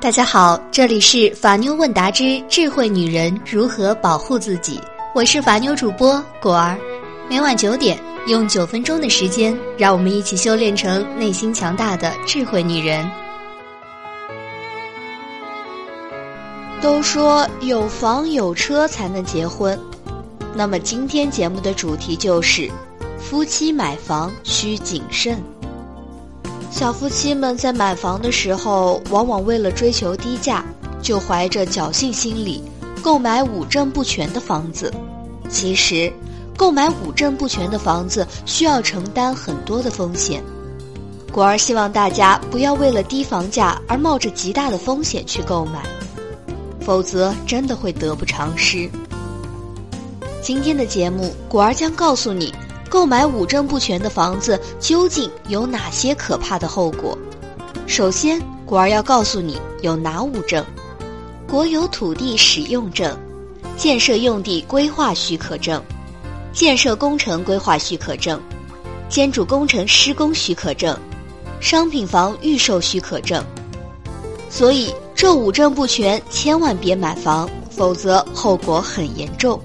[0.00, 4.80] 大家好，这里是法妞问答之智慧女人如何保护自己，
[5.12, 6.78] 我是法妞主播果儿。
[7.28, 13.10] 每晚九点，用九分钟的时间，让我们一起修炼成内心强大的智慧女人。
[16.80, 19.76] 都说有房有车才能结婚，
[20.54, 22.70] 那么今天节目的主题就是
[23.18, 25.42] 夫妻买房需谨慎。
[26.78, 30.64] 小夫妻们在买房的时候，往往为了追求低价，
[31.02, 32.62] 就怀着侥幸心理
[33.02, 34.94] 购买五证不全的房子。
[35.50, 36.12] 其实，
[36.56, 40.40] 购买五证不全的房子需要承担很多的风险。
[41.32, 45.82] 果儿希望大家不要为了低房价而冒着极大的风险去购买，
[46.80, 48.88] 否则真的会得不偿失。
[50.40, 52.54] 今天的节目，果儿将告诉你。
[52.88, 57.16] 购买五证不全的房子究竟有哪些可怕的后果？
[57.86, 60.64] 首先，果儿要告诉你有哪五证：
[61.48, 63.16] 国有土地使用证、
[63.76, 65.82] 建设用地规划许可证、
[66.52, 68.40] 建设工程规划许可证、
[69.08, 70.98] 建筑工程施工许可证、
[71.60, 73.42] 商品房预售许可证。
[74.50, 79.60] 所以，这五证不全，千万别买房，否则后果很严重。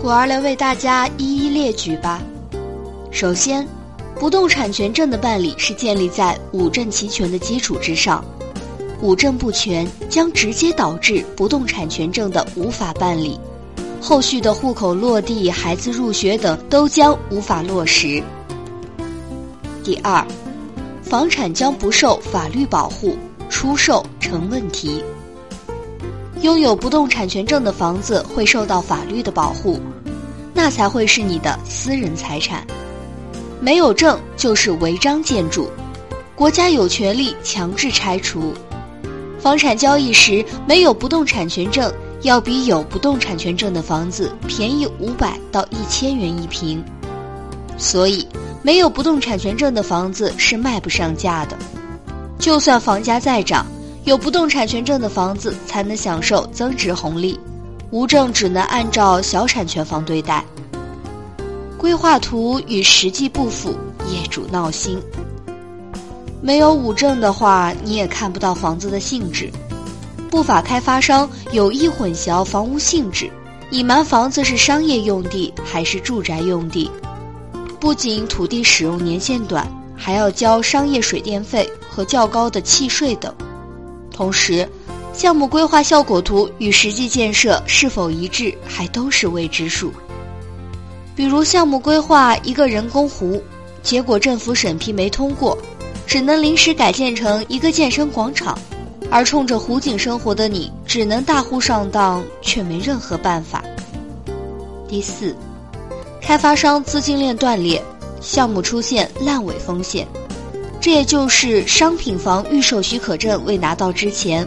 [0.00, 2.20] 果儿来为大家一一列举吧。
[3.10, 3.66] 首先，
[4.14, 8.24] 不动产权证的办理是建立在五证齐全的基础之上，
[9.00, 13.38] 五证不全将直接导致不动产权证的无法办理，
[14.00, 18.22] 后续的户口落地、孩子入学等都将无法落实。
[19.82, 20.24] 第二，
[21.02, 23.16] 房产将不受法律保护，
[23.48, 25.02] 出售成问题。
[26.42, 29.80] 拥有不动产权证的房子会受到法律的保护，
[30.54, 32.64] 那才会是你的私人财产。
[33.60, 35.68] 没有证就是违章建筑，
[36.34, 38.54] 国家有权利强制拆除。
[39.40, 41.92] 房产交易时没有不动产权证，
[42.22, 46.84] 要比有不动产权证的房子便宜五百到一千元一平。
[47.76, 48.26] 所以，
[48.62, 51.56] 没有不动产权证的房子是卖不上价的。
[52.38, 53.66] 就算房价再涨，
[54.04, 57.38] 有不动产权证的房子才能享受增值红利，
[57.90, 60.44] 无证只能按照小产权房对待。
[61.78, 63.70] 规划图与实际不符，
[64.10, 65.00] 业主闹心。
[66.42, 69.48] 没有五证的话，你也看不到房子的性质。
[70.28, 73.30] 不法开发商有意混淆房屋性质，
[73.70, 76.90] 隐瞒房子是商业用地还是住宅用地。
[77.78, 83.32] 不仅土地使用年限短，还要交商业水电费和较高的契税等。
[84.10, 84.68] 同时，
[85.12, 89.92] 项目规划效果图与实际建设是否一致，还都是未知数。
[91.18, 93.42] 比如项目规划一个人工湖，
[93.82, 95.58] 结果政府审批没通过，
[96.06, 98.56] 只能临时改建成一个健身广场，
[99.10, 103.64] 而冲着湖景生活的你，只能大呼上当，却没任何办法。
[104.86, 105.34] 第四，
[106.20, 107.82] 开发商资金链断裂，
[108.20, 110.06] 项目出现烂尾风险，
[110.80, 114.46] 这也就是商品房预售许可证未拿到之前，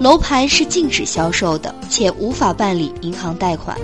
[0.00, 3.78] 楼盘是禁止销售的，且无法办理银行贷款。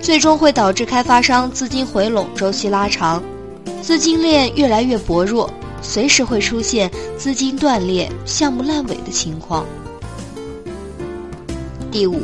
[0.00, 3.22] 最终会导致开发商资金回笼周期拉长，
[3.82, 5.48] 资金链越来越薄弱，
[5.82, 9.66] 随时会出现资金断裂、项目烂尾的情况。
[11.90, 12.22] 第五，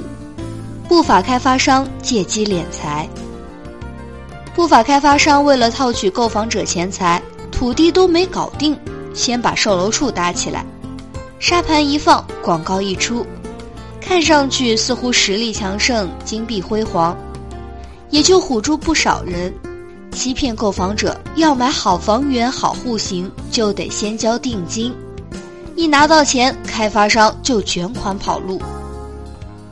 [0.89, 3.07] 不法开发商借机敛财。
[4.55, 7.23] 不法开发商为了套取购房者钱财，
[7.53, 8.75] 土地都没搞定，
[9.13, 10.65] 先把售楼处搭起来，
[11.39, 13.27] 沙盘一放，广告一出，
[14.01, 17.15] 看上去似乎实力强盛、金碧辉煌。
[18.11, 19.53] 也就唬住不少人，
[20.12, 24.94] 欺骗购房者要买好房源、好户型，就得先交定金，
[25.75, 28.61] 一拿到钱，开发商就卷款跑路。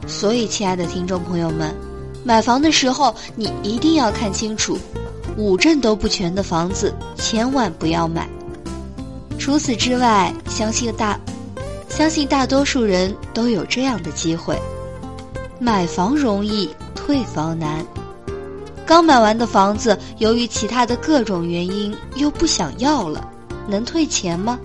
[0.06, 1.74] 所以，亲爱的听众朋友们，
[2.24, 4.76] 买房的时候你一定要看清楚，
[5.36, 8.28] 五证都不全的房子千万不要买。
[9.38, 11.18] 除此之外，相信大，
[11.88, 14.58] 相信大多数人都有这样的机会：
[15.58, 17.84] 买房容易，退房难。
[18.86, 23.30] 刚买完的房子，由于其他的各种原因又不想要了，
[23.66, 24.58] 能退钱吗？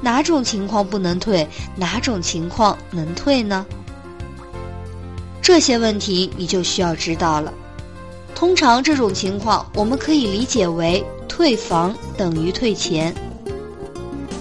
[0.00, 1.46] 哪种情况不能退？
[1.74, 3.66] 哪种情况能退呢？
[5.42, 7.52] 这些问题你就需要知道了。
[8.36, 13.12] 通常这种情况，我们可以理解为退房等于退钱。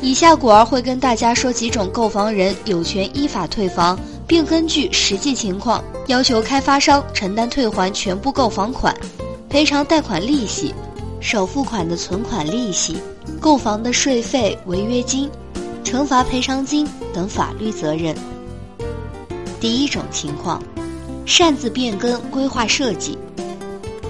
[0.02, 3.98] 以下果儿会跟大家说几种购房人有权依法退房。
[4.28, 8.96] 并根据实际情况要求开发商承担退还全部购房款、
[9.50, 10.74] 赔偿贷款利息、
[11.22, 12.98] 首付款的存款利息、
[13.40, 15.30] 购房的税费、违约金、
[15.84, 18.14] 惩罚赔偿金等法律责任。
[19.60, 20.62] 第一种情况，
[21.26, 23.18] 擅自变更规划设计。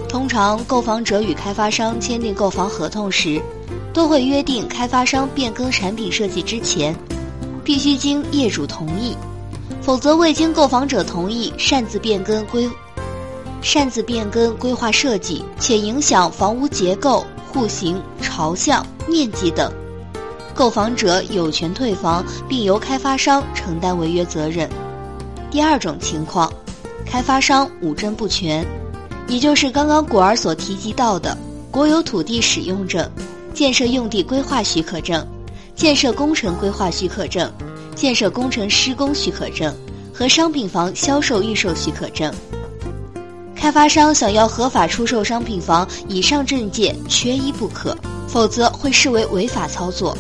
[0.10, 3.40] 通常，购房者与开发商签订购房合同时，
[3.94, 6.96] 都会约定开发商变更产品设计之前，
[7.64, 9.16] 必须经业主同意，
[9.88, 12.70] 否则未经购房者同意擅自变更规
[13.62, 19.72] 擅自变更规划设计，且影响房屋结构、户型、朝向、面积等，
[20.54, 24.70] 购房者有权退房，并由开发商承担违约责任。
[25.50, 26.52] 第二种情况，
[27.06, 28.68] 开发商五证不全，
[29.30, 31.36] 也就是刚刚果儿所提及到的
[31.72, 33.10] 国有土地使用证、
[33.54, 35.26] 建设用地规划许可证、
[35.76, 37.50] 建设工程规划许可证、
[37.98, 39.76] 建设工程施工许可证
[40.14, 42.32] 和商品房销售预售许可证。
[43.56, 47.98] 开发商想要合法出售商品房，以上证件缺一不可，
[48.28, 50.16] 否则会视为违法操作。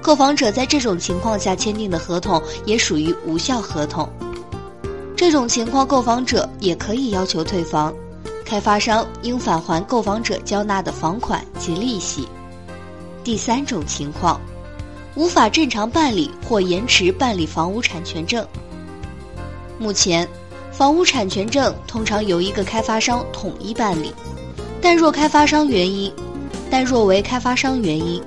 [0.00, 4.08] 购房者在这种情况下签订的合同也属于无效合同。
[5.14, 7.92] 这种情况，购房者也可以要求退房，
[8.44, 12.26] 开发商应返还购房者交纳的房款及利息。
[13.22, 14.40] 第三种情况，
[15.16, 18.46] 无法正常办理或延迟办理房屋产权证。
[19.78, 20.28] 目前，
[20.70, 24.14] 房屋产权证通常由一个开发商统一办理，
[24.80, 26.12] 但若开发商原因，
[26.70, 28.22] 但若为开发商原因，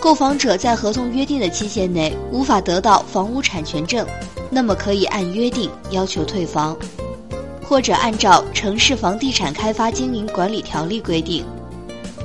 [0.00, 4.06] 购房者在合同约定的期限内无法得到房屋产权证。
[4.54, 6.76] 那么可以按约定要求退房，
[7.62, 11.42] 或者按照《城市房地产开发经营管理条例》规定，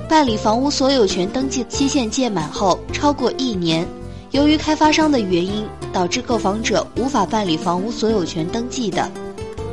[0.09, 3.85] 办理房屋所有权登记期限届满后超过一年，
[4.31, 9.11] 由于开发商的原因导致购房者无法办理房屋所有权登记的，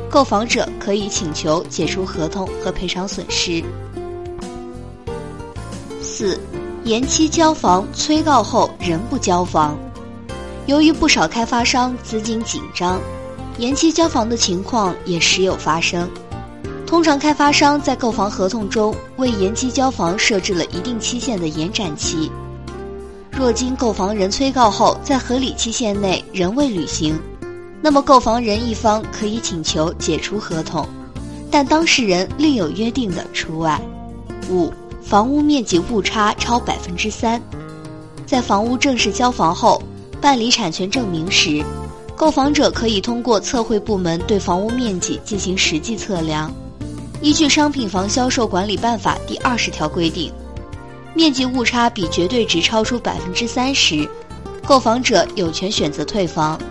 [0.09, 3.63] 购房者可以请求解除合同和赔偿损失。
[6.01, 6.37] 四，
[6.83, 9.77] 延期交房催告后仍不交房。
[10.65, 12.99] 由于不少开发商资金紧张，
[13.57, 16.09] 延期交房的情况也时有发生。
[16.95, 22.31] 通常，开发商在购房合同中为延期交房设置了一定期限的延展期。
[23.33, 27.19] 若经购房人催告后，在合理期限内仍未履行，
[27.81, 30.87] 那么购房人一方可以请求解除合同，
[31.51, 33.77] 但当事人另有约定的除外。
[34.49, 34.71] 五、
[35.03, 37.41] 房屋面积误差超百分之三，
[38.25, 39.83] 在房屋正式交房后。
[40.21, 41.61] 办理产权证明时，
[42.15, 46.49] 购房者可以通过测绘部门对房屋面积进行实际测量。
[47.25, 50.31] 依据《商品房销售管理办法》第二十条规定，
[51.15, 54.07] 面积误差比绝对值超出百分之三十，
[54.63, 56.61] 购房者有权选择退房，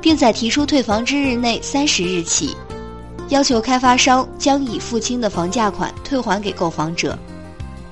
[0.00, 2.56] 并在提出退房之日内三十日起，
[3.28, 7.16] 要求开发商将已付清的房价款退还给购房者，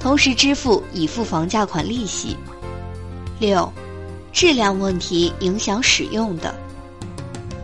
[0.00, 2.36] 同时支付已付房价款利息。
[3.38, 3.72] 六。
[4.32, 6.52] 质量问题影响使用的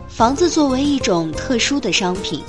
[0.09, 2.41] 房子作为一种特殊的商品，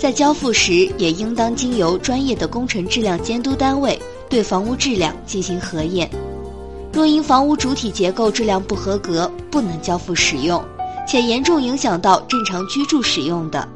[0.00, 4.00] 在交付时也应当经由专业的工程质量监督单位
[4.30, 6.10] 对房屋质量进行核验。
[6.90, 10.64] 若因房屋主体结构质量不合格不能交付使用，
[11.06, 13.68] 且严重影响到正常居住使用的，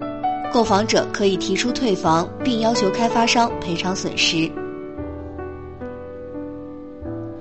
[0.50, 4.50] 购房者可以提出退房，并要求开发商赔偿损失。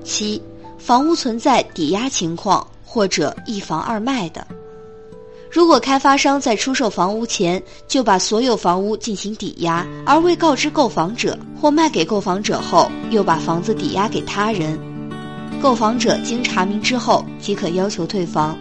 [0.04, 0.42] 七。
[0.78, 4.46] 房屋存在抵押情况或者一房二卖的，
[5.54, 14.80] 如果开发商在出售房屋前就把所有房屋进行抵押，而未告知购房者，或卖给购房者后又把房子抵押给他人，
[15.62, 18.58] 购房者经查明之后即可要求退房。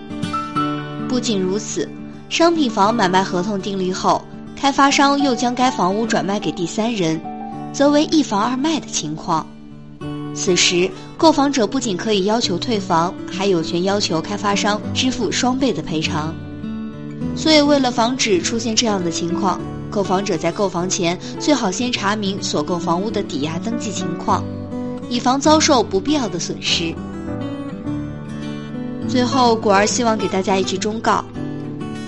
[1.09, 1.89] 不仅如此，
[2.29, 4.21] 商品房买卖合同订立后，
[4.55, 7.19] 开发商又将该房屋转卖给第三人，
[7.73, 9.47] 则为一房二卖的情况。
[10.35, 16.35] 此时，购房者不仅可以要求退房，还有权要求开发商支付双倍的赔偿。
[17.35, 19.61] 所以，为了防止出现这样的情况，
[19.91, 24.45] 购房者在购房前最好先查明所购房屋的抵押登记情况，
[25.09, 26.95] 以防遭受不必要的损失。
[29.09, 31.25] 最后，果儿希望给大家一句忠告：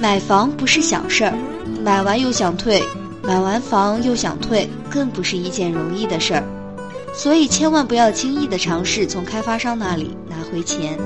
[0.00, 1.34] 买房不是小事儿，
[1.82, 2.82] 买完又想退，
[3.22, 6.44] 买完房又想退，更不是一件容易的事儿。
[7.14, 10.98] 所以，千万不要轻易的尝试从开发商那里拿回钱。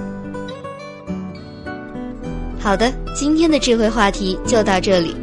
[2.68, 5.16] 好的，今天的智慧话题就到这里。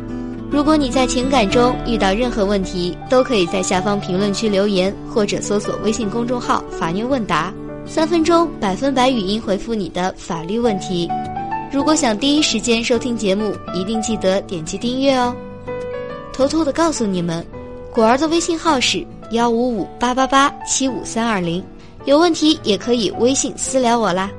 [0.50, 7.54] 如果你在情感中遇到任何问题，都可以在下方评论区留言，或者搜索微信公众号“法妞问答”，
[7.86, 11.08] 三分钟百分百语音回复你的法律问题。
[11.72, 15.32] 如果想第一时间收听节目，一定记得点击订阅哦。
[16.34, 17.46] 偷偷的告诉你们，
[17.94, 19.06] 果儿的微信号是。
[19.30, 21.64] 幺五五八八八七五三二零，
[22.06, 24.32] 有问题也可以微信私聊我啦。